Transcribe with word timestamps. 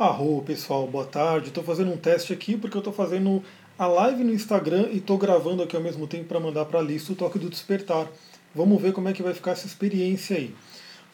Arro, 0.00 0.42
pessoal, 0.46 0.86
boa 0.86 1.04
tarde. 1.04 1.48
Estou 1.48 1.62
fazendo 1.62 1.92
um 1.92 1.96
teste 1.98 2.32
aqui 2.32 2.56
porque 2.56 2.74
eu 2.74 2.78
estou 2.78 2.90
fazendo 2.90 3.44
a 3.78 3.86
live 3.86 4.24
no 4.24 4.32
Instagram 4.32 4.88
e 4.90 4.96
estou 4.96 5.18
gravando 5.18 5.62
aqui 5.62 5.76
ao 5.76 5.82
mesmo 5.82 6.06
tempo 6.06 6.24
para 6.24 6.40
mandar 6.40 6.64
para 6.64 6.78
a 6.78 6.82
lista 6.82 7.12
o 7.12 7.14
toque 7.14 7.38
do 7.38 7.50
despertar. 7.50 8.08
Vamos 8.54 8.80
ver 8.80 8.94
como 8.94 9.10
é 9.10 9.12
que 9.12 9.22
vai 9.22 9.34
ficar 9.34 9.50
essa 9.50 9.66
experiência 9.66 10.38
aí. 10.38 10.54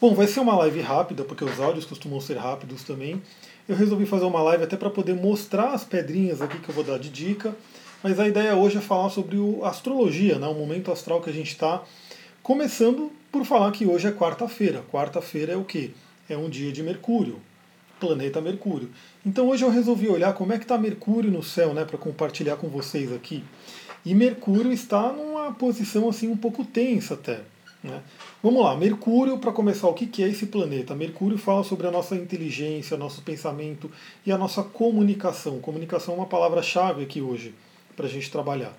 Bom, 0.00 0.14
vai 0.14 0.28
ser 0.28 0.38
uma 0.38 0.56
live 0.58 0.80
rápida, 0.82 1.24
porque 1.24 1.44
os 1.44 1.58
áudios 1.58 1.84
costumam 1.84 2.20
ser 2.20 2.36
rápidos 2.36 2.84
também. 2.84 3.20
Eu 3.68 3.74
resolvi 3.74 4.06
fazer 4.06 4.24
uma 4.24 4.40
live 4.40 4.62
até 4.62 4.76
para 4.76 4.88
poder 4.88 5.16
mostrar 5.16 5.72
as 5.72 5.82
pedrinhas 5.82 6.40
aqui 6.40 6.56
que 6.60 6.68
eu 6.68 6.74
vou 6.76 6.84
dar 6.84 7.00
de 7.00 7.08
dica. 7.08 7.56
Mas 8.04 8.20
a 8.20 8.28
ideia 8.28 8.54
hoje 8.54 8.78
é 8.78 8.80
falar 8.80 9.10
sobre 9.10 9.36
o 9.36 9.64
astrologia, 9.64 10.38
né, 10.38 10.46
o 10.46 10.54
momento 10.54 10.92
astral 10.92 11.20
que 11.20 11.28
a 11.28 11.32
gente 11.32 11.50
está. 11.50 11.82
Começando 12.40 13.10
por 13.32 13.44
falar 13.44 13.72
que 13.72 13.84
hoje 13.84 14.06
é 14.06 14.12
quarta-feira. 14.12 14.84
Quarta-feira 14.92 15.54
é 15.54 15.56
o 15.56 15.64
quê? 15.64 15.90
É 16.28 16.36
um 16.36 16.48
dia 16.48 16.70
de 16.70 16.84
Mercúrio 16.84 17.40
planeta 18.00 18.40
Mercúrio. 18.40 18.90
Então 19.24 19.48
hoje 19.48 19.64
eu 19.64 19.70
resolvi 19.70 20.08
olhar 20.08 20.32
como 20.34 20.52
é 20.52 20.58
que 20.58 20.64
está 20.64 20.78
Mercúrio 20.78 21.30
no 21.30 21.42
céu, 21.42 21.72
né, 21.74 21.84
para 21.84 21.98
compartilhar 21.98 22.56
com 22.56 22.68
vocês 22.68 23.12
aqui. 23.12 23.44
E 24.04 24.14
Mercúrio 24.14 24.72
está 24.72 25.12
numa 25.12 25.52
posição 25.52 26.08
assim 26.08 26.28
um 26.28 26.36
pouco 26.36 26.64
tensa 26.64 27.14
até. 27.14 27.40
Né? 27.82 28.02
Vamos 28.42 28.62
lá, 28.62 28.76
Mercúrio, 28.76 29.38
para 29.38 29.52
começar, 29.52 29.88
o 29.88 29.94
que 29.94 30.22
é 30.22 30.28
esse 30.28 30.46
planeta? 30.46 30.94
Mercúrio 30.94 31.38
fala 31.38 31.62
sobre 31.62 31.86
a 31.86 31.90
nossa 31.90 32.16
inteligência, 32.16 32.96
nosso 32.96 33.22
pensamento 33.22 33.90
e 34.24 34.32
a 34.32 34.38
nossa 34.38 34.62
comunicação. 34.62 35.60
Comunicação 35.60 36.14
é 36.14 36.16
uma 36.18 36.26
palavra-chave 36.26 37.02
aqui 37.02 37.20
hoje 37.20 37.54
para 37.96 38.06
a 38.06 38.08
gente 38.08 38.30
trabalhar. 38.30 38.76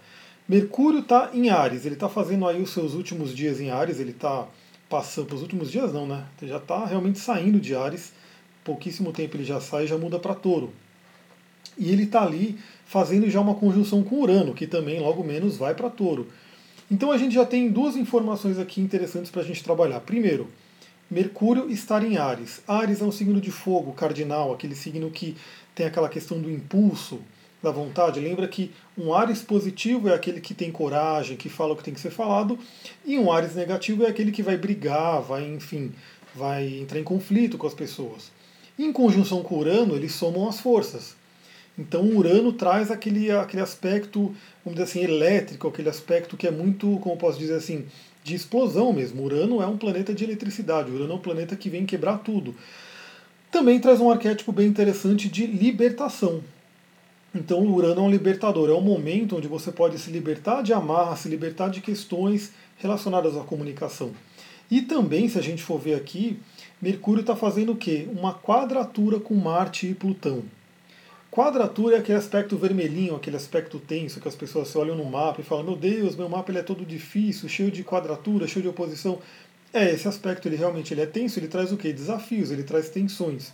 Mercúrio 0.48 1.00
está 1.00 1.32
em 1.34 1.50
Ares, 1.50 1.86
ele 1.86 1.96
está 1.96 2.08
fazendo 2.08 2.48
aí 2.48 2.62
os 2.62 2.70
seus 2.70 2.94
últimos 2.94 3.36
dias 3.36 3.60
em 3.60 3.70
Ares, 3.70 4.00
ele 4.00 4.12
está 4.12 4.48
passando, 4.90 5.34
os 5.34 5.42
últimos 5.42 5.70
dias 5.70 5.92
não, 5.92 6.08
né? 6.08 6.26
Ele 6.42 6.52
já 6.52 6.58
está 6.58 6.86
realmente 6.86 7.20
saindo 7.20 7.60
de 7.60 7.76
Ares 7.76 8.14
pouquíssimo 8.68 9.14
tempo 9.14 9.38
ele 9.38 9.46
já 9.46 9.62
sai 9.62 9.86
e 9.86 9.88
já 9.88 9.98
muda 9.98 10.20
para 10.20 10.36
touro. 10.36 10.74
E 11.78 11.90
ele 11.90 12.04
está 12.04 12.24
ali 12.24 12.58
fazendo 12.86 13.30
já 13.30 13.40
uma 13.40 13.56
conjunção 13.56 14.04
com 14.04 14.22
Urano, 14.22 14.54
que 14.54 14.68
também 14.68 15.00
logo 15.00 15.24
menos 15.24 15.56
vai 15.56 15.74
para 15.74 15.90
touro. 15.90 16.28
Então 16.92 17.12
a 17.12 17.18
gente 17.18 17.34
já 17.34 17.46
tem 17.46 17.70
duas 17.70 17.96
informações 17.96 18.60
aqui 18.60 18.82
interessantes 18.82 19.32
para 19.32 19.42
a 19.42 19.46
gente 19.46 19.64
trabalhar. 19.64 20.02
Primeiro, 20.02 20.50
Mercúrio 21.10 21.70
estar 21.70 22.04
em 22.04 22.18
Ares. 22.18 22.62
Ares 22.68 23.00
é 23.00 23.06
um 23.06 23.12
signo 23.12 23.40
de 23.40 23.50
fogo 23.50 23.94
cardinal, 23.94 24.54
aquele 24.54 24.76
signo 24.76 25.10
que 25.10 25.38
tem 25.74 25.86
aquela 25.86 26.10
questão 26.10 26.42
do 26.42 26.52
impulso, 26.52 27.22
da 27.64 27.72
vontade. 27.72 28.20
Lembra 28.20 28.46
que 28.46 28.72
um 28.98 29.14
Ares 29.14 29.42
positivo 29.42 30.10
é 30.10 30.14
aquele 30.14 30.42
que 30.42 30.54
tem 30.54 30.70
coragem, 30.70 31.38
que 31.38 31.48
fala 31.48 31.72
o 31.74 31.78
que 31.78 31.84
tem 31.84 31.94
que 31.94 32.02
ser 32.02 32.12
falado, 32.12 32.60
e 33.06 33.18
um 33.18 33.32
Ares 33.32 33.56
negativo 33.56 34.04
é 34.04 34.10
aquele 34.10 34.34
que 34.34 34.44
vai 34.44 34.58
brigar, 34.58 35.22
vai, 35.22 35.48
enfim, 35.48 35.94
vai 36.36 36.80
entrar 36.80 37.00
em 37.00 37.06
conflito 37.06 37.58
com 37.58 37.68
as 37.68 37.74
pessoas. 37.74 38.32
Em 38.78 38.92
conjunção 38.92 39.42
com 39.42 39.58
Urano, 39.58 39.96
eles 39.96 40.14
somam 40.14 40.48
as 40.48 40.60
forças. 40.60 41.16
Então 41.78 42.04
Urano 42.16 42.54
traz 42.54 42.90
aquele, 42.90 43.32
aquele 43.32 43.62
aspecto, 43.62 44.36
vamos 44.64 44.80
dizer 44.80 44.84
assim, 44.84 45.04
elétrico, 45.04 45.68
aquele 45.68 45.90
aspecto 45.90 46.36
que 46.36 46.48
é 46.48 46.52
muito, 46.52 46.98
como 47.00 47.18
posso 47.18 47.38
dizer 47.38 47.56
assim, 47.56 47.86
de 48.24 48.36
explosão 48.36 48.92
mesmo. 48.92 49.24
Urano 49.24 49.62
é 49.62 49.68
um 49.68 49.78
planeta 49.78 50.14
de 50.14 50.24
eletricidade, 50.24 50.92
Urano 50.92 51.14
é 51.14 51.16
um 51.16 51.20
planeta 51.20 51.56
que 51.56 51.70
vem 51.70 51.86
quebrar 51.86 52.20
tudo. 52.20 52.56
Também 53.52 53.80
traz 53.80 54.00
um 54.00 54.12
arquétipo 54.12 54.52
bem 54.52 54.68
interessante 54.68 55.30
de 55.30 55.46
libertação. 55.46 56.42
Então 57.34 57.66
Urano 57.66 58.02
é 58.02 58.04
um 58.04 58.12
libertador, 58.12 58.70
é 58.70 58.74
um 58.74 58.82
momento 58.82 59.38
onde 59.38 59.48
você 59.48 59.72
pode 59.72 60.00
se 60.00 60.10
libertar 60.10 60.62
de 60.62 60.74
amarras, 60.74 61.20
se 61.20 61.30
libertar 61.30 61.70
de 61.70 61.82
questões 61.82 62.52
relacionadas 62.78 63.38
à 63.38 63.42
comunicação. 63.42 64.12
E 64.70 64.82
também, 64.82 65.30
se 65.30 65.40
a 65.40 65.42
gente 65.42 65.64
for 65.64 65.80
ver 65.80 65.96
aqui, 65.96 66.40
Mercúrio 66.82 67.22
está 67.22 67.36
fazendo 67.36 67.72
o 67.72 67.76
quê? 67.76 68.08
Uma 68.12 68.34
quadratura 68.34 69.20
com 69.20 69.34
Marte 69.34 69.88
e 69.88 69.96
Plutão. 69.96 70.44
Quadratura 71.32 71.96
é 71.96 72.00
aquele 72.00 72.18
aspecto 72.18 72.56
vermelhinho, 72.56 73.16
aquele 73.16 73.36
aspecto 73.36 73.80
tenso, 73.80 74.22
que 74.22 74.28
as 74.28 74.36
pessoas 74.36 74.76
olham 74.76 74.96
no 74.96 75.06
mapa 75.06 75.42
e 75.42 75.44
falam: 75.44 75.64
Meu 75.64 75.76
Deus, 75.76 76.16
meu 76.16 76.30
mapa 76.30 76.52
ele 76.52 76.60
é 76.60 76.64
todo 76.64 76.86
difícil, 76.86 77.50
cheio 77.50 77.72
de 77.72 77.84
quadratura, 77.84 78.48
cheio 78.48 78.62
de 78.62 78.70
oposição. 78.70 79.20
É, 79.74 79.92
esse 79.92 80.08
aspecto 80.08 80.48
ele 80.48 80.56
realmente 80.56 80.94
ele 80.94 81.02
é 81.02 81.06
tenso, 81.06 81.40
ele 81.40 81.48
traz 81.48 81.72
o 81.72 81.78
quê? 81.78 81.92
Desafios, 81.92 82.52
ele 82.52 82.64
traz 82.64 82.90
tensões. 82.90 83.52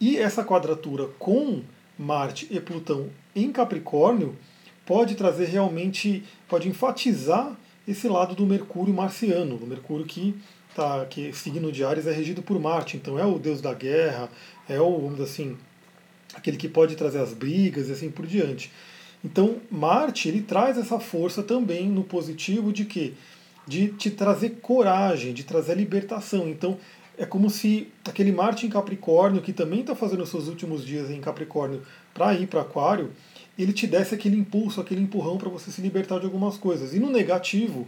E 0.00 0.18
essa 0.18 0.44
quadratura 0.44 1.08
com 1.18 1.62
Marte 1.98 2.46
e 2.50 2.60
Plutão 2.60 3.08
em 3.34 3.50
Capricórnio 3.50 4.36
pode 4.84 5.14
trazer 5.14 5.46
realmente, 5.46 6.22
pode 6.46 6.68
enfatizar 6.68 7.56
esse 7.86 8.08
lado 8.08 8.34
do 8.34 8.46
Mercúrio 8.46 8.94
marciano, 8.94 9.56
do 9.56 9.66
Mercúrio 9.66 10.06
que 10.06 10.34
tá, 10.74 11.06
que 11.06 11.32
signo 11.32 11.70
de 11.70 11.84
Ares 11.84 12.06
é 12.06 12.12
regido 12.12 12.42
por 12.42 12.58
Marte, 12.58 12.96
então 12.96 13.18
é 13.18 13.24
o 13.24 13.38
deus 13.38 13.60
da 13.60 13.72
guerra, 13.72 14.28
é 14.68 14.80
o, 14.80 14.90
vamos 14.96 15.16
dizer 15.16 15.24
assim, 15.24 15.56
aquele 16.34 16.56
que 16.56 16.68
pode 16.68 16.96
trazer 16.96 17.18
as 17.18 17.32
brigas 17.32 17.88
e 17.88 17.92
assim 17.92 18.10
por 18.10 18.26
diante. 18.26 18.70
Então, 19.24 19.56
Marte, 19.70 20.28
ele 20.28 20.42
traz 20.42 20.76
essa 20.76 20.98
força 21.00 21.42
também 21.42 21.88
no 21.88 22.04
positivo 22.04 22.72
de 22.72 22.84
que 22.84 23.14
de 23.66 23.88
te 23.88 24.10
trazer 24.10 24.58
coragem, 24.60 25.32
de 25.32 25.42
trazer 25.42 25.74
libertação. 25.74 26.48
Então, 26.48 26.78
é 27.16 27.24
como 27.24 27.48
se 27.48 27.88
aquele 28.04 28.32
Marte 28.32 28.66
em 28.66 28.70
Capricórnio, 28.70 29.40
que 29.40 29.52
também 29.52 29.80
está 29.80 29.94
fazendo 29.94 30.22
os 30.22 30.28
seus 30.28 30.48
últimos 30.48 30.84
dias 30.84 31.10
em 31.10 31.20
Capricórnio 31.20 31.82
para 32.12 32.34
ir 32.34 32.46
para 32.46 32.60
Aquário, 32.60 33.10
ele 33.58 33.72
te 33.72 33.86
desse 33.86 34.14
aquele 34.14 34.36
impulso, 34.36 34.80
aquele 34.80 35.00
empurrão 35.00 35.38
para 35.38 35.48
você 35.48 35.70
se 35.70 35.80
libertar 35.80 36.18
de 36.18 36.26
algumas 36.26 36.56
coisas. 36.56 36.92
E 36.92 36.98
no 36.98 37.10
negativo, 37.10 37.86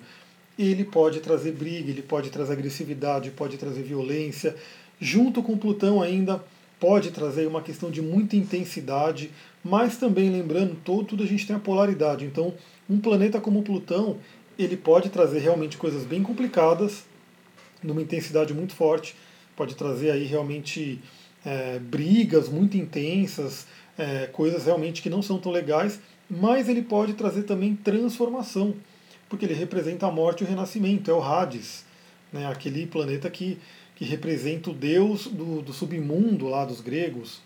ele 0.58 0.84
pode 0.84 1.20
trazer 1.20 1.52
briga, 1.52 1.90
ele 1.90 2.02
pode 2.02 2.30
trazer 2.30 2.54
agressividade, 2.54 3.30
pode 3.30 3.56
trazer 3.56 3.82
violência. 3.82 4.56
Junto 4.98 5.42
com 5.42 5.58
Plutão 5.58 6.00
ainda 6.00 6.42
pode 6.80 7.10
trazer 7.10 7.46
uma 7.46 7.62
questão 7.62 7.90
de 7.90 8.00
muita 8.00 8.36
intensidade, 8.36 9.30
mas 9.62 9.96
também 9.96 10.30
lembrando, 10.30 10.76
todo, 10.84 11.04
tudo 11.04 11.22
a 11.24 11.26
gente 11.26 11.46
tem 11.46 11.56
a 11.56 11.60
polaridade. 11.60 12.24
Então, 12.24 12.54
um 12.88 12.98
planeta 12.98 13.40
como 13.40 13.62
Plutão, 13.62 14.18
ele 14.58 14.76
pode 14.76 15.10
trazer 15.10 15.40
realmente 15.40 15.76
coisas 15.76 16.04
bem 16.04 16.22
complicadas, 16.22 17.04
numa 17.82 18.00
intensidade 18.00 18.54
muito 18.54 18.74
forte, 18.74 19.14
pode 19.54 19.74
trazer 19.74 20.10
aí 20.10 20.24
realmente 20.24 21.00
é, 21.44 21.78
brigas 21.78 22.48
muito 22.48 22.76
intensas, 22.76 23.66
é, 23.98 24.26
coisas 24.26 24.64
realmente 24.64 25.02
que 25.02 25.10
não 25.10 25.22
são 25.22 25.38
tão 25.38 25.52
legais, 25.52 26.00
mas 26.28 26.68
ele 26.68 26.82
pode 26.82 27.14
trazer 27.14 27.42
também 27.42 27.76
transformação 27.76 28.74
porque 29.28 29.44
ele 29.44 29.54
representa 29.54 30.06
a 30.06 30.10
morte 30.10 30.42
e 30.42 30.46
o 30.46 30.48
renascimento, 30.48 31.10
é 31.10 31.14
o 31.14 31.22
Hades, 31.22 31.84
né, 32.32 32.46
aquele 32.46 32.86
planeta 32.86 33.28
que, 33.30 33.58
que 33.94 34.04
representa 34.04 34.70
o 34.70 34.74
deus 34.74 35.26
do, 35.26 35.62
do 35.62 35.72
submundo 35.72 36.48
lá 36.48 36.64
dos 36.64 36.80
gregos. 36.80 37.40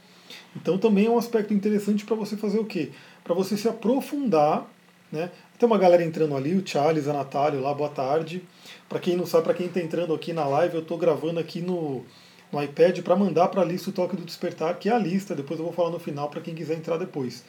Então 0.54 0.78
também 0.78 1.06
é 1.06 1.10
um 1.10 1.18
aspecto 1.18 1.52
interessante 1.54 2.04
para 2.04 2.16
você 2.16 2.36
fazer 2.36 2.58
o 2.58 2.64
quê? 2.64 2.90
Para 3.24 3.34
você 3.34 3.56
se 3.56 3.68
aprofundar. 3.68 4.66
Né? 5.10 5.30
Tem 5.58 5.66
uma 5.66 5.78
galera 5.78 6.04
entrando 6.04 6.36
ali, 6.36 6.54
o 6.54 6.66
Charles, 6.66 7.08
a 7.08 7.12
Natália, 7.12 7.60
lá, 7.60 7.74
boa 7.74 7.90
tarde. 7.90 8.42
Para 8.88 9.00
quem 9.00 9.16
não 9.16 9.26
sabe, 9.26 9.44
para 9.44 9.54
quem 9.54 9.66
está 9.66 9.80
entrando 9.80 10.14
aqui 10.14 10.32
na 10.32 10.46
live, 10.46 10.76
eu 10.76 10.82
estou 10.82 10.96
gravando 10.96 11.40
aqui 11.40 11.60
no, 11.60 12.04
no 12.52 12.62
iPad 12.62 13.00
para 13.00 13.16
mandar 13.16 13.48
para 13.48 13.62
a 13.62 13.64
lista 13.64 13.90
o 13.90 13.92
Toque 13.92 14.16
do 14.16 14.24
Despertar, 14.24 14.78
que 14.78 14.88
é 14.88 14.92
a 14.92 14.98
lista, 14.98 15.34
depois 15.34 15.58
eu 15.58 15.66
vou 15.66 15.74
falar 15.74 15.90
no 15.90 15.98
final 15.98 16.28
para 16.28 16.40
quem 16.40 16.54
quiser 16.54 16.76
entrar 16.76 16.96
depois. 16.96 17.44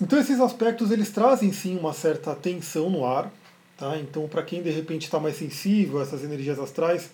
Então 0.00 0.18
esses 0.18 0.38
aspectos 0.38 0.90
eles 0.92 1.10
trazem 1.10 1.52
sim 1.52 1.76
uma 1.76 1.92
certa 1.92 2.34
tensão 2.34 2.88
no 2.88 3.04
ar, 3.04 3.32
tá? 3.76 3.98
Então 3.98 4.28
para 4.28 4.42
quem 4.42 4.62
de 4.62 4.70
repente 4.70 5.04
está 5.04 5.18
mais 5.18 5.36
sensível 5.36 5.98
a 5.98 6.02
essas 6.02 6.22
energias 6.22 6.58
astrais, 6.58 7.10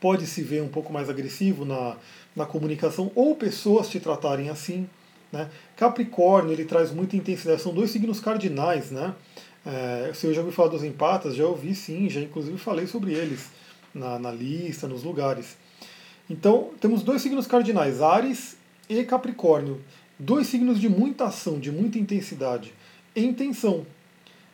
pode 0.00 0.26
se 0.26 0.42
ver 0.42 0.60
um 0.60 0.68
pouco 0.68 0.92
mais 0.92 1.08
agressivo 1.08 1.64
na, 1.64 1.96
na 2.34 2.44
comunicação 2.44 3.12
ou 3.14 3.36
pessoas 3.36 3.88
te 3.88 4.00
tratarem 4.00 4.50
assim, 4.50 4.88
né? 5.30 5.48
Capricórnio 5.76 6.52
ele 6.52 6.64
traz 6.64 6.90
muita 6.90 7.16
intensidade, 7.16 7.62
são 7.62 7.72
dois 7.72 7.90
signos 7.90 8.18
cardinais, 8.18 8.90
né? 8.90 9.14
É, 9.64 10.10
se 10.12 10.26
eu 10.26 10.34
já 10.34 10.42
ouvi 10.42 10.52
falar 10.52 10.68
dos 10.68 10.82
empatas, 10.82 11.36
já 11.36 11.46
ouvi 11.46 11.74
sim, 11.74 12.10
já 12.10 12.20
inclusive 12.20 12.58
falei 12.58 12.86
sobre 12.86 13.14
eles 13.14 13.50
na, 13.94 14.18
na 14.18 14.32
lista, 14.32 14.88
nos 14.88 15.04
lugares. 15.04 15.56
Então 16.28 16.70
temos 16.80 17.04
dois 17.04 17.22
signos 17.22 17.46
cardinais, 17.46 18.02
Ares 18.02 18.56
e 18.88 19.04
Capricórnio 19.04 19.80
dois 20.18 20.46
signos 20.46 20.80
de 20.80 20.88
muita 20.88 21.24
ação, 21.24 21.58
de 21.58 21.70
muita 21.70 21.98
intensidade 21.98 22.72
em 23.14 23.32
tensão. 23.32 23.86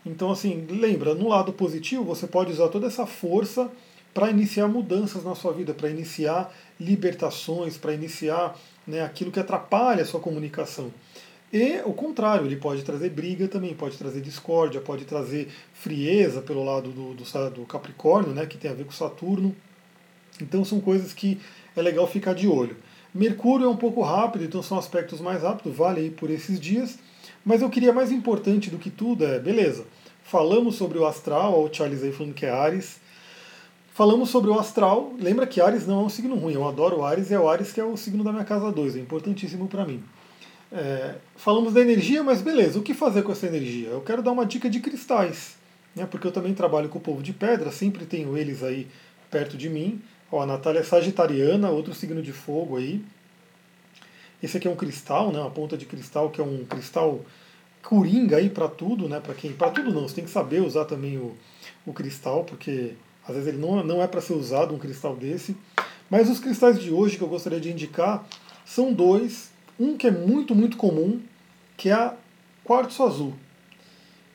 Então, 0.05 0.31
assim, 0.31 0.67
lembra, 0.69 1.15
no 1.15 1.29
lado 1.29 1.53
positivo, 1.53 2.05
você 2.05 2.27
pode 2.27 2.53
usar 2.53 2.69
toda 2.69 2.87
essa 2.87 3.07
força 3.07 3.71
para 4.15 4.31
iniciar 4.31 4.67
mudanças 4.67 5.25
na 5.25 5.35
sua 5.35 5.53
vida, 5.53 5.73
para 5.75 5.91
iniciar 5.91 6.53
libertações, 6.79 7.77
para 7.77 7.93
iniciar 7.93 8.59
né, 8.87 9.03
aquilo 9.03 9.31
que 9.31 9.39
atrapalha 9.39 10.03
a 10.03 10.07
sua 10.07 10.21
comunicação. 10.21 10.93
E 11.53 11.81
o 11.85 11.93
contrário, 11.93 12.47
ele 12.47 12.57
pode 12.57 12.83
trazer 12.83 13.11
briga 13.11 13.49
também, 13.49 13.75
pode 13.75 13.97
trazer 13.99 14.21
discórdia, 14.21 14.81
pode 14.81 15.05
trazer 15.05 15.49
frieza 15.75 16.41
pelo 16.41 16.65
lado 16.65 16.91
do, 16.91 17.15
do, 17.15 17.51
do 17.51 17.67
Capricórnio, 17.67 18.33
né, 18.33 18.47
que 18.47 18.57
tem 18.57 18.71
a 18.71 18.75
ver 18.75 18.85
com 18.85 18.93
Saturno. 18.93 19.55
Então 20.41 20.65
são 20.65 20.81
coisas 20.81 21.13
que 21.13 21.41
é 21.77 21.83
legal 21.83 22.07
ficar 22.07 22.35
de 22.35 22.49
olho. 22.49 22.77
Mercúrio 23.15 23.67
é 23.67 23.69
um 23.69 23.77
pouco 23.77 24.03
rápido, 24.03 24.45
então 24.45 24.63
são 24.63 24.79
aspectos 24.79 25.21
mais 25.21 25.43
rápidos, 25.43 25.77
vale 25.77 26.01
aí 26.01 26.11
por 26.11 26.31
esses 26.31 26.61
dias. 26.61 26.99
Mas 27.45 27.63
eu 27.63 27.71
queria 27.71 27.93
mais 27.93 28.13
importante 28.13 28.71
do 28.71 28.79
que 28.79 28.91
tudo 28.91 29.25
é, 29.25 29.39
beleza, 29.39 29.85
falamos 30.23 30.77
sobre 30.77 30.99
o 30.99 31.07
astral, 31.07 31.63
o 31.63 31.73
Charles 31.73 32.03
aí 32.03 32.13
falando 32.13 32.35
que 32.35 32.47
é 32.47 32.51
Ares, 32.51 33.01
Falamos 34.01 34.31
sobre 34.31 34.51
o 34.51 34.59
astral. 34.59 35.13
Lembra 35.19 35.47
que 35.47 35.61
Ares 35.61 35.87
não 35.87 36.01
é 36.01 36.05
um 36.05 36.09
signo 36.09 36.35
ruim. 36.35 36.55
Eu 36.55 36.67
adoro 36.67 37.05
Ares 37.05 37.31
e 37.31 37.35
é 37.35 37.39
o 37.39 37.47
Ares 37.51 37.71
que 37.71 37.79
é 37.79 37.85
o 37.85 37.99
signo 37.99 38.25
da 38.25 38.33
minha 38.33 38.47
casa 38.47 38.73
2. 38.73 38.97
É 38.97 38.99
importantíssimo 38.99 39.69
para 39.69 39.85
mim. 39.85 40.03
É, 40.73 41.17
falamos 41.37 41.75
da 41.75 41.83
energia, 41.83 42.23
mas 42.23 42.41
beleza, 42.41 42.79
o 42.79 42.83
que 42.83 42.95
fazer 42.95 43.23
com 43.23 43.33
essa 43.33 43.47
energia? 43.47 43.89
Eu 43.89 44.01
quero 44.01 44.23
dar 44.23 44.33
uma 44.33 44.47
dica 44.47 44.71
de 44.71 44.81
cristais, 44.81 45.57
né, 45.95 46.07
porque 46.07 46.27
eu 46.27 46.33
também 46.33 46.55
trabalho 46.55 46.89
com 46.89 46.97
o 46.97 47.01
povo 47.01 47.23
de 47.23 47.33
pedra, 47.33 47.73
sempre 47.73 48.07
tenho 48.07 48.39
eles 48.39 48.63
aí 48.63 48.87
perto 49.31 49.59
de 49.59 49.69
mim. 49.69 50.01
Ó, 50.31 50.43
a 50.43 50.47
Natália 50.47 50.81
é 50.81 50.83
sagitariana, 50.83 51.71
outro 51.71 51.93
signo 51.95 52.23
de 52.23 52.33
fogo 52.33 52.77
aí. 52.77 53.03
Esse 54.43 54.57
aqui 54.57 54.69
é 54.69 54.71
um 54.71 54.77
cristal, 54.77 55.33
né, 55.33 55.41
uma 55.41 55.51
ponta 55.51 55.77
de 55.77 55.85
cristal 55.85 56.31
que 56.31 56.41
é 56.41 56.45
um 56.45 56.65
cristal 56.65 57.21
coringa 57.83 58.37
aí 58.37 58.49
para 58.49 58.69
tudo, 58.69 59.09
né, 59.09 59.21
para 59.21 59.35
quem, 59.35 59.53
para 59.53 59.71
tudo 59.71 59.93
não, 59.93 60.03
você 60.03 60.15
tem 60.15 60.25
que 60.25 60.31
saber 60.31 60.61
usar 60.61 60.85
também 60.85 61.19
o, 61.19 61.35
o 61.85 61.93
cristal, 61.93 62.45
porque 62.45 62.95
às 63.27 63.35
vezes 63.35 63.49
ele 63.49 63.59
não, 63.59 63.83
não 63.85 64.03
é 64.03 64.07
para 64.07 64.21
ser 64.21 64.35
usado 64.35 64.75
um 64.75 64.79
cristal 64.79 65.15
desse. 65.17 65.57
Mas 66.09 66.29
os 66.29 66.41
cristais 66.41 66.81
de 66.81 66.91
hoje 66.91 67.17
que 67.17 67.23
eu 67.23 67.29
gostaria 67.29 67.61
de 67.61 67.71
indicar 67.71 68.27
são 68.65 68.93
dois 68.93 69.51
um 69.79 69.97
que 69.97 70.07
é 70.07 70.11
muito, 70.11 70.55
muito 70.55 70.77
comum, 70.77 71.21
que 71.77 71.89
é 71.89 71.95
a 71.95 72.15
quartzo 72.65 73.03
azul. 73.03 73.35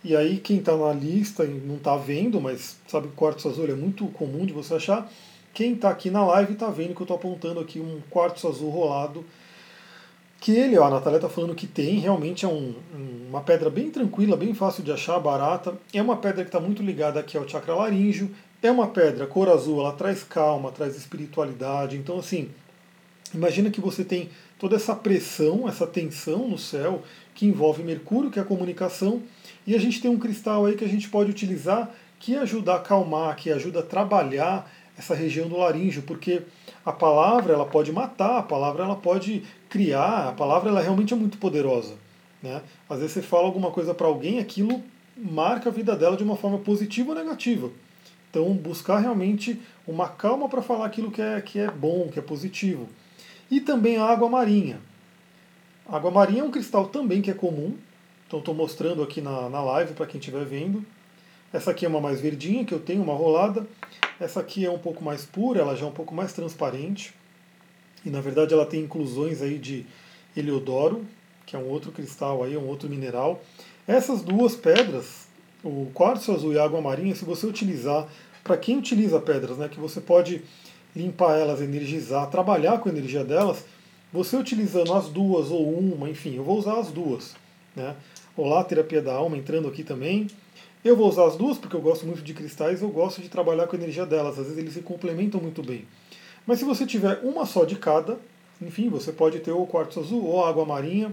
E 0.03 0.15
aí 0.15 0.37
quem 0.37 0.57
está 0.57 0.75
na 0.75 0.93
lista 0.93 1.43
não 1.43 1.75
está 1.75 1.95
vendo, 1.97 2.39
mas 2.39 2.77
sabe 2.87 3.07
que 3.07 3.15
quartzo 3.15 3.49
azul 3.49 3.65
é 3.67 3.73
muito 3.73 4.07
comum 4.07 4.45
de 4.45 4.53
você 4.53 4.75
achar. 4.75 5.11
Quem 5.55 5.71
está 5.73 5.89
aqui 5.89 6.11
na 6.11 6.23
live 6.25 6.51
está 6.51 6.69
vendo 6.69 6.93
que 6.93 7.01
eu 7.01 7.05
estou 7.05 7.15
apontando 7.15 7.61
aqui 7.61 7.79
um 7.79 8.01
quartzo 8.09 8.45
azul 8.45 8.69
rolado. 8.69 9.23
Que 10.41 10.51
ele, 10.51 10.77
ó, 10.77 10.85
a 10.85 10.89
Natália 10.89 11.15
está 11.15 11.29
falando 11.29 11.55
que 11.55 11.65
tem, 11.65 11.97
realmente 11.97 12.43
é 12.43 12.47
um, 12.47 12.75
uma 13.29 13.39
pedra 13.39 13.69
bem 13.69 13.89
tranquila, 13.89 14.35
bem 14.35 14.53
fácil 14.53 14.83
de 14.83 14.91
achar, 14.91 15.17
barata. 15.17 15.73
É 15.93 16.01
uma 16.01 16.17
pedra 16.17 16.43
que 16.43 16.49
está 16.49 16.59
muito 16.59 16.83
ligada 16.83 17.21
aqui 17.21 17.37
ao 17.37 17.47
chakra 17.47 17.73
laríngeo. 17.73 18.29
É 18.61 18.69
uma 18.69 18.87
pedra 18.87 19.25
cor 19.25 19.47
azul, 19.47 19.79
ela 19.79 19.93
traz 19.93 20.23
calma, 20.23 20.73
traz 20.73 20.97
espiritualidade. 20.97 21.95
Então, 21.95 22.19
assim, 22.19 22.49
imagina 23.33 23.71
que 23.71 23.79
você 23.79 24.03
tem 24.03 24.29
toda 24.59 24.75
essa 24.75 24.93
pressão, 24.93 25.69
essa 25.69 25.87
tensão 25.87 26.49
no 26.49 26.57
céu 26.57 27.01
que 27.33 27.45
envolve 27.45 27.81
Mercúrio, 27.81 28.29
que 28.29 28.39
é 28.39 28.41
a 28.41 28.45
comunicação, 28.45 29.21
e 29.65 29.73
a 29.73 29.79
gente 29.79 30.01
tem 30.01 30.11
um 30.11 30.19
cristal 30.19 30.65
aí 30.65 30.75
que 30.75 30.83
a 30.83 30.89
gente 30.89 31.07
pode 31.07 31.31
utilizar 31.31 31.89
que 32.19 32.35
ajuda 32.35 32.73
a 32.73 32.75
acalmar, 32.77 33.35
que 33.35 33.51
ajuda 33.51 33.79
a 33.79 33.83
trabalhar 33.83 34.69
essa 34.97 35.13
região 35.13 35.47
do 35.47 35.57
laríngeo, 35.57 36.03
porque 36.03 36.43
a 36.85 36.91
palavra 36.91 37.53
ela 37.53 37.65
pode 37.65 37.91
matar, 37.91 38.37
a 38.37 38.43
palavra 38.43 38.83
ela 38.83 38.95
pode 38.95 39.43
criar, 39.69 40.29
a 40.29 40.31
palavra 40.31 40.69
ela 40.69 40.81
realmente 40.81 41.13
é 41.13 41.17
muito 41.17 41.37
poderosa. 41.37 41.95
Né? 42.41 42.61
Às 42.89 42.99
vezes 42.99 43.13
você 43.13 43.21
fala 43.21 43.45
alguma 43.45 43.71
coisa 43.71 43.93
para 43.93 44.07
alguém, 44.07 44.39
aquilo 44.39 44.81
marca 45.17 45.69
a 45.69 45.71
vida 45.71 45.95
dela 45.95 46.17
de 46.17 46.23
uma 46.23 46.35
forma 46.35 46.59
positiva 46.59 47.11
ou 47.11 47.15
negativa. 47.15 47.69
Então 48.29 48.53
buscar 48.53 48.99
realmente 48.99 49.61
uma 49.87 50.09
calma 50.09 50.49
para 50.49 50.61
falar 50.61 50.85
aquilo 50.85 51.11
que 51.11 51.21
é, 51.21 51.41
que 51.41 51.59
é 51.59 51.71
bom, 51.71 52.09
que 52.09 52.19
é 52.19 52.21
positivo. 52.21 52.87
E 53.49 53.61
também 53.61 53.97
a 53.97 54.05
água 54.05 54.29
marinha. 54.29 54.79
A 55.87 55.97
água 55.97 56.11
marinha 56.11 56.41
é 56.41 56.43
um 56.43 56.51
cristal 56.51 56.87
também 56.87 57.21
que 57.21 57.31
é 57.31 57.33
comum, 57.33 57.75
então 58.27 58.39
estou 58.39 58.55
mostrando 58.55 59.03
aqui 59.03 59.21
na, 59.21 59.49
na 59.49 59.61
live 59.61 59.93
para 59.93 60.05
quem 60.05 60.19
estiver 60.19 60.43
vendo. 60.43 60.83
Essa 61.55 61.71
aqui 61.71 61.85
é 61.85 61.87
uma 61.87 62.01
mais 62.01 62.19
verdinha, 62.19 62.65
que 62.65 62.73
eu 62.73 62.81
tenho, 62.81 63.01
uma 63.01 63.13
rolada. 63.13 63.65
Essa 64.19 64.41
aqui 64.41 64.65
é 64.65 64.69
um 64.69 64.77
pouco 64.77 65.01
mais 65.01 65.23
pura, 65.23 65.61
ela 65.61 65.73
já 65.73 65.85
é 65.85 65.87
um 65.87 65.93
pouco 65.93 66.13
mais 66.13 66.33
transparente. 66.33 67.13
E 68.05 68.09
na 68.09 68.19
verdade 68.19 68.53
ela 68.53 68.65
tem 68.65 68.81
inclusões 68.81 69.41
aí 69.41 69.57
de 69.57 69.85
heliodoro, 70.35 71.05
que 71.45 71.55
é 71.55 71.59
um 71.59 71.69
outro 71.69 71.93
cristal 71.93 72.43
aí, 72.43 72.57
um 72.57 72.67
outro 72.67 72.89
mineral. 72.89 73.41
Essas 73.87 74.21
duas 74.21 74.53
pedras, 74.53 75.29
o 75.63 75.89
quartzo 75.93 76.33
azul 76.33 76.51
e 76.51 76.59
a 76.59 76.65
água 76.65 76.81
marinha, 76.81 77.15
se 77.15 77.23
você 77.23 77.47
utilizar, 77.47 78.05
para 78.43 78.57
quem 78.57 78.77
utiliza 78.77 79.17
pedras, 79.21 79.57
né, 79.57 79.69
que 79.69 79.79
você 79.79 80.01
pode 80.01 80.41
limpar 80.93 81.37
elas, 81.37 81.61
energizar, 81.61 82.29
trabalhar 82.29 82.79
com 82.79 82.89
a 82.89 82.91
energia 82.91 83.23
delas, 83.23 83.63
você 84.11 84.35
utilizando 84.35 84.93
as 84.93 85.07
duas 85.07 85.51
ou 85.51 85.73
uma, 85.73 86.09
enfim, 86.09 86.35
eu 86.35 86.43
vou 86.43 86.57
usar 86.57 86.77
as 86.77 86.91
duas. 86.91 87.33
Né? 87.73 87.95
Olá, 88.35 88.61
terapia 88.61 89.01
da 89.01 89.13
alma 89.13 89.37
entrando 89.37 89.69
aqui 89.69 89.85
também. 89.85 90.27
Eu 90.85 90.95
vou 90.95 91.09
usar 91.09 91.25
as 91.25 91.35
duas 91.35 91.57
porque 91.57 91.75
eu 91.75 91.81
gosto 91.81 92.05
muito 92.05 92.21
de 92.21 92.31
cristais, 92.31 92.83
eu 92.83 92.89
gosto 92.89 93.19
de 93.19 93.27
trabalhar 93.27 93.65
com 93.65 93.75
a 93.75 93.79
energia 93.79 94.05
delas, 94.05 94.37
às 94.37 94.45
vezes 94.45 94.59
eles 94.59 94.73
se 94.75 94.81
complementam 94.81 95.41
muito 95.41 95.63
bem. 95.63 95.83
Mas 96.45 96.59
se 96.59 96.65
você 96.65 96.85
tiver 96.85 97.21
uma 97.23 97.43
só 97.47 97.65
de 97.65 97.75
cada, 97.75 98.19
enfim, 98.61 98.87
você 98.87 99.11
pode 99.11 99.39
ter 99.39 99.51
o 99.51 99.65
quartzo 99.65 99.99
azul 99.99 100.23
ou 100.23 100.45
água 100.45 100.63
marinha, 100.63 101.11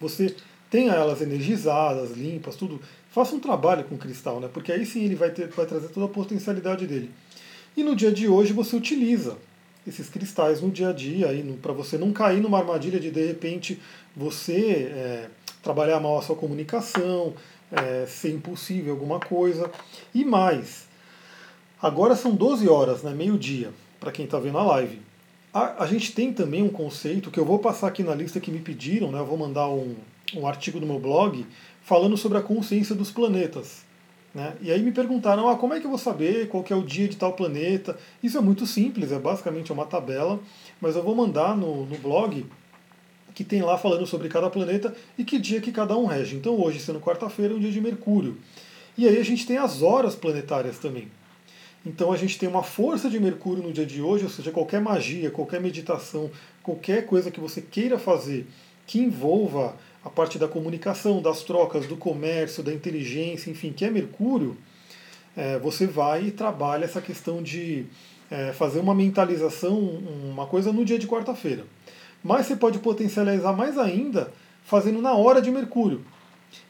você 0.00 0.36
tenha 0.70 0.92
elas 0.92 1.20
energizadas, 1.20 2.12
limpas, 2.12 2.54
tudo. 2.54 2.80
Faça 3.10 3.34
um 3.34 3.40
trabalho 3.40 3.82
com 3.82 3.96
o 3.96 3.98
cristal, 3.98 4.38
né? 4.38 4.48
Porque 4.52 4.70
aí 4.70 4.86
sim 4.86 5.04
ele 5.04 5.16
vai, 5.16 5.30
ter, 5.30 5.48
vai 5.48 5.66
trazer 5.66 5.88
toda 5.88 6.06
a 6.06 6.08
potencialidade 6.08 6.86
dele. 6.86 7.10
E 7.76 7.82
no 7.82 7.96
dia 7.96 8.12
de 8.12 8.28
hoje 8.28 8.52
você 8.52 8.76
utiliza 8.76 9.36
esses 9.84 10.08
cristais 10.08 10.60
no 10.60 10.70
dia 10.70 10.90
a 10.90 10.92
dia, 10.92 11.26
para 11.60 11.72
você 11.72 11.98
não 11.98 12.12
cair 12.12 12.40
numa 12.40 12.58
armadilha 12.58 13.00
de 13.00 13.10
de 13.10 13.26
repente 13.26 13.80
você 14.16 14.92
é, 14.92 15.28
trabalhar 15.60 15.98
mal 15.98 16.18
a 16.18 16.22
sua 16.22 16.36
comunicação, 16.36 17.34
é, 17.70 18.06
ser 18.06 18.32
impossível 18.32 18.92
alguma 18.92 19.20
coisa. 19.20 19.70
E 20.14 20.24
mais, 20.24 20.86
agora 21.80 22.14
são 22.14 22.34
12 22.34 22.68
horas, 22.68 23.02
né, 23.02 23.12
meio-dia, 23.12 23.72
para 24.00 24.12
quem 24.12 24.24
está 24.24 24.38
vendo 24.38 24.58
a 24.58 24.64
live. 24.64 25.00
A, 25.52 25.84
a, 25.84 25.86
gente 25.86 26.12
tem 26.12 26.32
também 26.32 26.62
um 26.62 26.68
conceito 26.68 27.30
que 27.30 27.40
eu 27.40 27.44
vou 27.44 27.58
passar 27.58 27.88
aqui 27.88 28.02
na 28.02 28.14
lista 28.14 28.40
que 28.40 28.50
me 28.50 28.60
pediram, 28.60 29.10
né, 29.10 29.18
eu 29.18 29.26
vou 29.26 29.38
mandar 29.38 29.68
um, 29.68 29.94
um 30.34 30.46
artigo 30.46 30.78
no 30.78 30.86
meu 30.86 30.98
blog 30.98 31.46
falando 31.82 32.16
sobre 32.16 32.38
a 32.38 32.42
consciência 32.42 32.94
dos 32.94 33.10
planetas. 33.10 33.84
Né? 34.34 34.54
E 34.60 34.70
aí 34.70 34.82
me 34.82 34.92
perguntaram, 34.92 35.48
ah, 35.48 35.56
como 35.56 35.72
é 35.72 35.80
que 35.80 35.86
eu 35.86 35.90
vou 35.90 35.98
saber 35.98 36.48
qual 36.48 36.62
é 36.68 36.74
o 36.74 36.82
dia 36.82 37.08
de 37.08 37.16
tal 37.16 37.32
planeta? 37.32 37.98
Isso 38.22 38.36
é 38.36 38.40
muito 38.42 38.66
simples, 38.66 39.10
é 39.10 39.18
basicamente 39.18 39.72
uma 39.72 39.86
tabela, 39.86 40.38
mas 40.78 40.94
eu 40.94 41.02
vou 41.02 41.14
mandar 41.14 41.56
no, 41.56 41.86
no 41.86 41.96
blog 41.96 42.44
que 43.36 43.44
tem 43.44 43.60
lá 43.60 43.76
falando 43.76 44.06
sobre 44.06 44.30
cada 44.30 44.48
planeta 44.48 44.96
e 45.18 45.22
que 45.22 45.38
dia 45.38 45.60
que 45.60 45.70
cada 45.70 45.94
um 45.94 46.06
rege. 46.06 46.34
Então 46.34 46.58
hoje, 46.58 46.80
sendo 46.80 46.98
quarta-feira, 46.98 47.52
é 47.52 47.56
um 47.56 47.60
dia 47.60 47.70
de 47.70 47.82
Mercúrio. 47.82 48.38
E 48.96 49.06
aí 49.06 49.18
a 49.18 49.22
gente 49.22 49.46
tem 49.46 49.58
as 49.58 49.82
horas 49.82 50.14
planetárias 50.14 50.78
também. 50.78 51.08
Então 51.84 52.10
a 52.10 52.16
gente 52.16 52.38
tem 52.38 52.48
uma 52.48 52.62
força 52.62 53.10
de 53.10 53.20
Mercúrio 53.20 53.62
no 53.62 53.74
dia 53.74 53.84
de 53.84 54.00
hoje, 54.00 54.24
ou 54.24 54.30
seja, 54.30 54.50
qualquer 54.50 54.80
magia, 54.80 55.30
qualquer 55.30 55.60
meditação, 55.60 56.30
qualquer 56.62 57.04
coisa 57.04 57.30
que 57.30 57.38
você 57.38 57.60
queira 57.60 57.98
fazer 57.98 58.46
que 58.86 59.00
envolva 59.00 59.76
a 60.02 60.08
parte 60.08 60.38
da 60.38 60.48
comunicação, 60.48 61.20
das 61.20 61.42
trocas, 61.42 61.86
do 61.86 61.96
comércio, 61.96 62.62
da 62.62 62.72
inteligência, 62.72 63.50
enfim, 63.50 63.70
que 63.70 63.84
é 63.84 63.90
Mercúrio, 63.90 64.56
é, 65.36 65.58
você 65.58 65.86
vai 65.86 66.28
e 66.28 66.30
trabalha 66.30 66.86
essa 66.86 67.02
questão 67.02 67.42
de 67.42 67.84
é, 68.30 68.54
fazer 68.54 68.80
uma 68.80 68.94
mentalização, 68.94 69.78
uma 69.78 70.46
coisa 70.46 70.72
no 70.72 70.86
dia 70.86 70.98
de 70.98 71.06
quarta-feira. 71.06 71.66
Mas 72.22 72.46
você 72.46 72.56
pode 72.56 72.78
potencializar 72.78 73.52
mais 73.52 73.78
ainda 73.78 74.32
fazendo 74.64 75.00
na 75.00 75.14
hora 75.14 75.40
de 75.40 75.50
Mercúrio. 75.50 76.04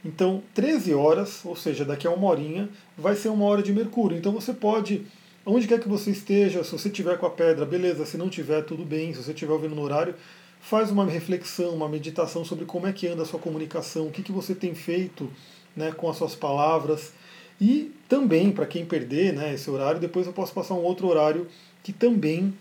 Então, 0.04 0.42
13 0.54 0.94
horas, 0.94 1.44
ou 1.44 1.56
seja, 1.56 1.84
daqui 1.84 2.06
a 2.06 2.10
uma 2.10 2.28
horinha, 2.28 2.68
vai 2.96 3.14
ser 3.14 3.28
uma 3.28 3.44
hora 3.44 3.62
de 3.62 3.72
Mercúrio. 3.72 4.16
Então 4.16 4.32
você 4.32 4.52
pode, 4.52 5.06
onde 5.44 5.66
quer 5.66 5.80
que 5.80 5.88
você 5.88 6.10
esteja, 6.10 6.62
se 6.62 6.72
você 6.72 6.90
tiver 6.90 7.18
com 7.18 7.26
a 7.26 7.30
pedra, 7.30 7.64
beleza, 7.64 8.04
se 8.04 8.16
não 8.16 8.28
tiver, 8.28 8.62
tudo 8.62 8.84
bem, 8.84 9.12
se 9.12 9.22
você 9.22 9.32
estiver 9.32 9.52
ouvindo 9.52 9.74
no 9.74 9.82
horário, 9.82 10.14
faz 10.60 10.90
uma 10.90 11.04
reflexão, 11.04 11.74
uma 11.74 11.88
meditação 11.88 12.44
sobre 12.44 12.64
como 12.64 12.86
é 12.86 12.92
que 12.92 13.06
anda 13.06 13.22
a 13.22 13.26
sua 13.26 13.40
comunicação, 13.40 14.06
o 14.06 14.10
que, 14.10 14.22
que 14.22 14.32
você 14.32 14.54
tem 14.54 14.74
feito 14.74 15.30
né, 15.74 15.92
com 15.92 16.08
as 16.08 16.16
suas 16.16 16.34
palavras. 16.34 17.12
E 17.60 17.92
também, 18.08 18.50
para 18.50 18.66
quem 18.66 18.84
perder 18.84 19.32
né, 19.32 19.54
esse 19.54 19.70
horário, 19.70 20.00
depois 20.00 20.26
eu 20.26 20.32
posso 20.32 20.52
passar 20.52 20.74
um 20.74 20.82
outro 20.82 21.06
horário 21.08 21.46
que 21.82 21.92
também 21.92 22.52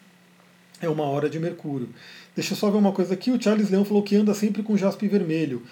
é 0.82 0.90
uma 0.90 1.04
hora 1.04 1.30
de 1.30 1.40
Mercúrio. 1.40 1.90
Deixa 2.36 2.54
eu 2.54 2.58
só 2.58 2.70
ver 2.70 2.78
uma 2.78 2.92
coisa 2.92 3.14
aqui. 3.14 3.32
O 3.32 3.42
Charles 3.42 3.70
Leão 3.70 3.86
falou 3.86 4.04
que 4.04 4.16
anda 4.16 4.34
sempre 4.34 4.62
com 4.62 4.78
jaspe 4.78 5.08
vermelho. 5.08 5.64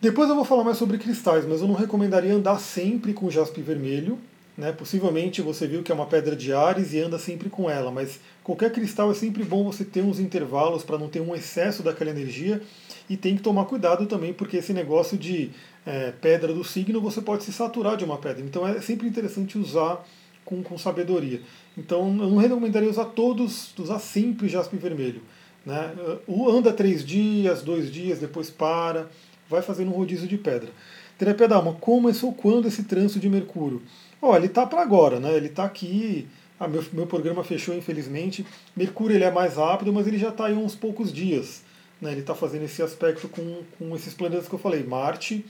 Depois 0.00 0.28
eu 0.28 0.34
vou 0.34 0.44
falar 0.44 0.64
mais 0.64 0.78
sobre 0.78 0.98
cristais, 0.98 1.46
mas 1.46 1.60
eu 1.60 1.68
não 1.68 1.74
recomendaria 1.74 2.34
andar 2.34 2.58
sempre 2.58 3.12
com 3.12 3.30
jaspe 3.30 3.60
vermelho. 3.60 4.18
Né? 4.56 4.72
Possivelmente 4.72 5.40
você 5.40 5.66
viu 5.66 5.82
que 5.82 5.90
é 5.90 5.94
uma 5.94 6.06
pedra 6.06 6.36
de 6.36 6.52
Ares 6.52 6.92
e 6.92 7.00
anda 7.00 7.18
sempre 7.18 7.48
com 7.48 7.70
ela, 7.70 7.90
mas 7.90 8.20
qualquer 8.42 8.72
cristal 8.72 9.10
é 9.10 9.14
sempre 9.14 9.44
bom 9.44 9.64
você 9.64 9.84
ter 9.84 10.02
uns 10.02 10.18
intervalos 10.18 10.82
para 10.82 10.98
não 10.98 11.08
ter 11.08 11.20
um 11.20 11.34
excesso 11.34 11.82
daquela 11.82 12.10
energia 12.10 12.60
e 13.08 13.16
tem 13.16 13.36
que 13.36 13.42
tomar 13.42 13.64
cuidado 13.64 14.06
também, 14.06 14.32
porque 14.32 14.58
esse 14.58 14.72
negócio 14.72 15.16
de 15.16 15.50
é, 15.86 16.12
pedra 16.12 16.52
do 16.52 16.62
signo 16.62 17.00
você 17.00 17.20
pode 17.22 17.44
se 17.44 17.52
saturar 17.52 17.96
de 17.96 18.04
uma 18.04 18.18
pedra. 18.18 18.42
Então 18.44 18.66
é 18.66 18.80
sempre 18.80 19.08
interessante 19.08 19.56
usar 19.56 20.04
com, 20.50 20.62
com 20.62 20.76
sabedoria. 20.76 21.40
Então 21.78 22.08
eu 22.08 22.28
não 22.28 22.36
recomendaria 22.36 22.90
usar 22.90 23.06
todos, 23.06 23.72
usar 23.78 24.00
sempre 24.00 24.48
jaspe 24.48 24.76
vermelho. 24.76 25.22
Né? 25.64 25.94
Anda 26.28 26.72
três 26.72 27.04
dias, 27.04 27.62
dois 27.62 27.90
dias, 27.90 28.18
depois 28.18 28.50
para, 28.50 29.08
vai 29.48 29.62
fazendo 29.62 29.92
um 29.92 29.94
rodízio 29.94 30.26
de 30.26 30.36
pedra. 30.36 30.70
Terapia 31.16 31.46
da 31.46 31.56
alma, 31.56 31.74
começou 31.74 32.32
quando 32.32 32.66
esse 32.66 32.82
trânsito 32.84 33.20
de 33.20 33.28
Mercúrio? 33.28 33.80
Ó, 34.20 34.36
ele 34.36 34.48
tá 34.48 34.66
para 34.66 34.82
agora, 34.82 35.20
né? 35.20 35.34
Ele 35.36 35.48
tá 35.48 35.64
aqui. 35.64 36.26
Ah, 36.58 36.66
meu, 36.66 36.84
meu 36.92 37.06
programa 37.06 37.44
fechou, 37.44 37.74
infelizmente. 37.74 38.44
Mercúrio 38.74 39.16
ele 39.16 39.24
é 39.24 39.30
mais 39.30 39.56
rápido, 39.56 39.92
mas 39.92 40.06
ele 40.06 40.18
já 40.18 40.30
está 40.30 40.46
aí 40.46 40.54
uns 40.54 40.74
poucos 40.74 41.12
dias. 41.12 41.62
Né? 42.00 42.12
Ele 42.12 42.20
está 42.20 42.34
fazendo 42.34 42.64
esse 42.64 42.82
aspecto 42.82 43.28
com, 43.28 43.62
com 43.78 43.94
esses 43.94 44.14
planetas 44.14 44.48
que 44.48 44.54
eu 44.54 44.58
falei, 44.58 44.82
Marte 44.82 45.44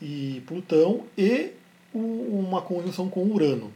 e 0.00 0.42
Plutão, 0.46 1.02
e 1.16 1.50
o, 1.92 1.98
uma 1.98 2.62
conjunção 2.62 3.08
com 3.08 3.24
Urano. 3.24 3.70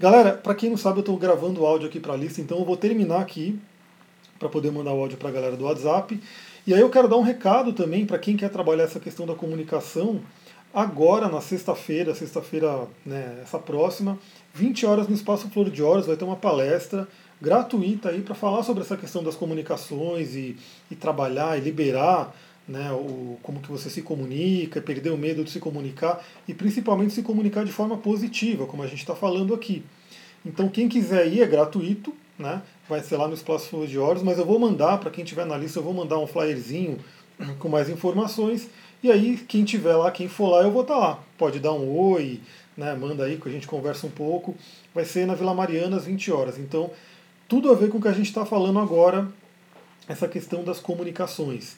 Galera, 0.00 0.32
para 0.32 0.54
quem 0.54 0.70
não 0.70 0.78
sabe, 0.78 0.96
eu 0.96 1.00
estou 1.00 1.18
gravando 1.18 1.60
o 1.60 1.66
áudio 1.66 1.86
aqui 1.86 2.00
para 2.00 2.14
a 2.14 2.16
lista, 2.16 2.40
então 2.40 2.58
eu 2.58 2.64
vou 2.64 2.74
terminar 2.74 3.20
aqui 3.20 3.60
para 4.38 4.48
poder 4.48 4.72
mandar 4.72 4.94
o 4.94 4.98
áudio 4.98 5.18
para 5.18 5.28
a 5.28 5.32
galera 5.32 5.56
do 5.56 5.66
WhatsApp. 5.66 6.18
E 6.66 6.72
aí 6.72 6.80
eu 6.80 6.88
quero 6.88 7.06
dar 7.06 7.18
um 7.18 7.22
recado 7.22 7.74
também 7.74 8.06
para 8.06 8.18
quem 8.18 8.34
quer 8.34 8.48
trabalhar 8.48 8.84
essa 8.84 8.98
questão 8.98 9.26
da 9.26 9.34
comunicação. 9.34 10.22
Agora, 10.72 11.28
na 11.28 11.42
sexta-feira, 11.42 12.14
sexta-feira, 12.14 12.88
né, 13.04 13.40
essa 13.42 13.58
próxima, 13.58 14.18
20 14.54 14.86
horas 14.86 15.06
no 15.06 15.14
Espaço 15.14 15.50
Flor 15.50 15.68
de 15.68 15.82
Horas, 15.82 16.06
vai 16.06 16.16
ter 16.16 16.24
uma 16.24 16.36
palestra 16.36 17.06
gratuita 17.38 18.08
aí 18.08 18.22
para 18.22 18.34
falar 18.34 18.62
sobre 18.62 18.82
essa 18.82 18.96
questão 18.96 19.22
das 19.22 19.36
comunicações 19.36 20.34
e, 20.34 20.56
e 20.90 20.96
trabalhar 20.96 21.58
e 21.58 21.60
liberar 21.60 22.34
né, 22.70 22.92
o, 22.92 23.36
como 23.42 23.60
que 23.60 23.68
você 23.68 23.90
se 23.90 24.00
comunica, 24.00 24.80
perder 24.80 25.10
o 25.10 25.18
medo 25.18 25.42
de 25.42 25.50
se 25.50 25.58
comunicar 25.58 26.24
e 26.46 26.54
principalmente 26.54 27.12
se 27.12 27.20
comunicar 27.20 27.64
de 27.64 27.72
forma 27.72 27.98
positiva, 27.98 28.64
como 28.64 28.84
a 28.84 28.86
gente 28.86 29.00
está 29.00 29.14
falando 29.14 29.52
aqui. 29.52 29.82
Então 30.46 30.68
quem 30.68 30.88
quiser 30.88 31.26
ir 31.26 31.42
é 31.42 31.46
gratuito, 31.46 32.14
né, 32.38 32.62
vai 32.88 33.00
ser 33.00 33.16
lá 33.16 33.26
no 33.26 33.34
Espaço 33.34 33.84
de 33.88 33.98
Horas, 33.98 34.22
mas 34.22 34.38
eu 34.38 34.46
vou 34.46 34.56
mandar, 34.56 34.98
para 34.98 35.10
quem 35.10 35.24
tiver 35.24 35.44
na 35.44 35.56
lista, 35.56 35.80
eu 35.80 35.82
vou 35.82 35.92
mandar 35.92 36.20
um 36.20 36.28
flyerzinho 36.28 36.98
com 37.58 37.68
mais 37.68 37.90
informações, 37.90 38.70
e 39.02 39.10
aí 39.10 39.36
quem 39.36 39.64
tiver 39.64 39.96
lá, 39.96 40.12
quem 40.12 40.28
for 40.28 40.48
lá, 40.48 40.62
eu 40.62 40.70
vou 40.70 40.82
estar 40.82 40.94
tá 40.94 41.00
lá. 41.00 41.24
Pode 41.36 41.58
dar 41.58 41.72
um 41.72 41.90
oi, 41.90 42.40
né, 42.76 42.94
manda 42.94 43.24
aí 43.24 43.36
que 43.36 43.48
a 43.48 43.52
gente 43.52 43.66
conversa 43.66 44.06
um 44.06 44.10
pouco. 44.10 44.54
Vai 44.94 45.04
ser 45.04 45.26
na 45.26 45.34
Vila 45.34 45.54
Mariana 45.54 45.96
às 45.96 46.04
20 46.04 46.30
horas. 46.30 46.58
Então, 46.58 46.90
tudo 47.48 47.70
a 47.72 47.74
ver 47.74 47.88
com 47.88 47.98
o 47.98 48.00
que 48.00 48.08
a 48.08 48.12
gente 48.12 48.26
está 48.26 48.44
falando 48.44 48.78
agora, 48.78 49.26
essa 50.06 50.28
questão 50.28 50.62
das 50.62 50.78
comunicações 50.78 51.76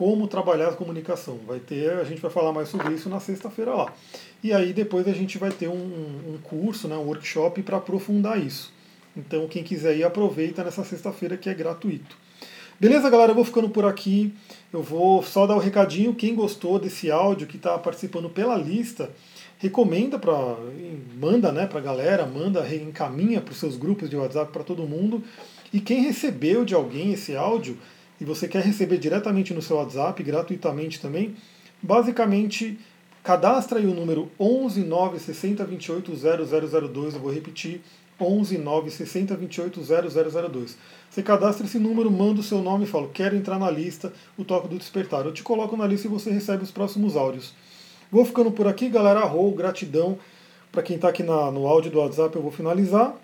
como 0.00 0.26
trabalhar 0.26 0.68
a 0.68 0.72
comunicação. 0.72 1.38
Vai 1.46 1.58
ter, 1.58 1.92
a 1.92 2.04
gente 2.04 2.22
vai 2.22 2.30
falar 2.30 2.54
mais 2.54 2.70
sobre 2.70 2.90
isso 2.94 3.10
na 3.10 3.20
sexta-feira 3.20 3.74
lá. 3.74 3.92
E 4.42 4.50
aí 4.50 4.72
depois 4.72 5.06
a 5.06 5.12
gente 5.12 5.36
vai 5.36 5.50
ter 5.50 5.68
um, 5.68 5.74
um 5.74 6.38
curso, 6.42 6.88
né, 6.88 6.96
um 6.96 7.02
workshop 7.02 7.62
para 7.62 7.76
aprofundar 7.76 8.42
isso. 8.42 8.72
Então 9.14 9.46
quem 9.46 9.62
quiser 9.62 9.94
ir 9.94 10.02
aproveita 10.02 10.64
nessa 10.64 10.82
sexta-feira 10.84 11.36
que 11.36 11.50
é 11.50 11.54
gratuito. 11.54 12.16
Beleza, 12.80 13.10
galera? 13.10 13.32
Eu 13.32 13.34
vou 13.34 13.44
ficando 13.44 13.68
por 13.68 13.84
aqui. 13.84 14.32
Eu 14.72 14.82
vou 14.82 15.22
só 15.22 15.46
dar 15.46 15.52
o 15.52 15.58
um 15.58 15.60
recadinho. 15.60 16.14
Quem 16.14 16.34
gostou 16.34 16.78
desse 16.78 17.10
áudio, 17.10 17.46
que 17.46 17.58
está 17.58 17.76
participando 17.76 18.30
pela 18.30 18.56
lista, 18.56 19.10
recomenda 19.58 20.18
para 20.18 20.56
manda, 21.20 21.52
né, 21.52 21.66
para 21.66 21.78
a 21.78 21.82
galera, 21.82 22.24
manda, 22.24 22.66
encaminha 22.74 23.42
para 23.42 23.52
os 23.52 23.58
seus 23.58 23.76
grupos 23.76 24.08
de 24.08 24.16
WhatsApp 24.16 24.50
para 24.50 24.64
todo 24.64 24.82
mundo. 24.84 25.22
E 25.70 25.78
quem 25.78 26.00
recebeu 26.00 26.64
de 26.64 26.74
alguém 26.74 27.12
esse 27.12 27.36
áudio, 27.36 27.76
e 28.20 28.24
você 28.24 28.46
quer 28.46 28.62
receber 28.62 28.98
diretamente 28.98 29.54
no 29.54 29.62
seu 29.62 29.76
WhatsApp, 29.76 30.22
gratuitamente 30.22 31.00
também, 31.00 31.34
basicamente 31.82 32.78
cadastra 33.22 33.78
aí 33.78 33.86
o 33.86 33.94
número 33.94 34.30
11960280002, 34.38 37.14
eu 37.14 37.20
vou 37.20 37.32
repetir, 37.32 37.80
11960280002. 38.20 40.76
Você 41.08 41.22
cadastra 41.22 41.64
esse 41.66 41.78
número, 41.78 42.10
manda 42.10 42.40
o 42.40 42.42
seu 42.42 42.60
nome 42.60 42.84
e 42.84 42.86
fala, 42.86 43.08
quero 43.12 43.36
entrar 43.36 43.58
na 43.58 43.70
lista, 43.70 44.12
o 44.36 44.44
Toque 44.44 44.68
do 44.68 44.76
Despertar. 44.76 45.24
Eu 45.24 45.32
te 45.32 45.42
coloco 45.42 45.74
na 45.76 45.86
lista 45.86 46.06
e 46.06 46.10
você 46.10 46.30
recebe 46.30 46.62
os 46.62 46.70
próximos 46.70 47.16
áudios. 47.16 47.54
Vou 48.10 48.24
ficando 48.24 48.50
por 48.50 48.66
aqui, 48.66 48.88
galera. 48.88 49.20
Arrou, 49.20 49.52
gratidão. 49.52 50.18
Para 50.72 50.82
quem 50.82 50.96
está 50.96 51.08
aqui 51.08 51.22
na, 51.22 51.50
no 51.50 51.66
áudio 51.66 51.90
do 51.90 51.98
WhatsApp, 51.98 52.34
eu 52.36 52.42
vou 52.42 52.50
finalizar. 52.50 53.14